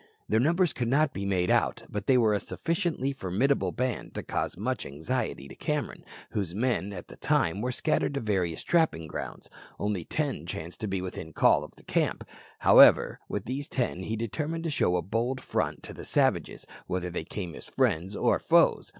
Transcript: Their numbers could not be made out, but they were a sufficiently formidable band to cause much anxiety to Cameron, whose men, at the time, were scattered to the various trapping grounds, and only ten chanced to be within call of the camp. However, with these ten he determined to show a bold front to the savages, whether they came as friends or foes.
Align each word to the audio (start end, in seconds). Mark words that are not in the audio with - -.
Their 0.27 0.39
numbers 0.39 0.73
could 0.73 0.87
not 0.87 1.13
be 1.13 1.27
made 1.27 1.51
out, 1.51 1.83
but 1.87 2.07
they 2.07 2.17
were 2.17 2.33
a 2.33 2.39
sufficiently 2.39 3.13
formidable 3.13 3.71
band 3.71 4.15
to 4.15 4.23
cause 4.23 4.57
much 4.57 4.83
anxiety 4.83 5.47
to 5.47 5.53
Cameron, 5.53 6.03
whose 6.31 6.55
men, 6.55 6.91
at 6.91 7.07
the 7.07 7.17
time, 7.17 7.61
were 7.61 7.71
scattered 7.71 8.15
to 8.15 8.19
the 8.19 8.25
various 8.25 8.63
trapping 8.63 9.05
grounds, 9.05 9.45
and 9.45 9.53
only 9.77 10.03
ten 10.03 10.47
chanced 10.47 10.81
to 10.81 10.87
be 10.87 11.01
within 11.03 11.33
call 11.33 11.63
of 11.63 11.75
the 11.75 11.83
camp. 11.83 12.27
However, 12.61 13.19
with 13.29 13.45
these 13.45 13.67
ten 13.67 14.01
he 14.01 14.15
determined 14.15 14.63
to 14.63 14.71
show 14.71 14.95
a 14.95 15.03
bold 15.03 15.39
front 15.39 15.83
to 15.83 15.93
the 15.93 16.03
savages, 16.03 16.65
whether 16.87 17.11
they 17.11 17.23
came 17.23 17.53
as 17.53 17.65
friends 17.67 18.15
or 18.15 18.39
foes. 18.39 18.89